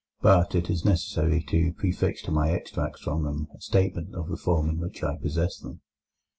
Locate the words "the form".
4.29-4.67